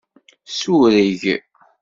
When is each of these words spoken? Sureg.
Sureg. 0.55 1.21